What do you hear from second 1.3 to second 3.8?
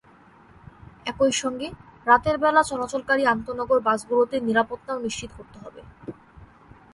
সঙ্গে রাতের বেলা চলাচলকারী আন্তনগর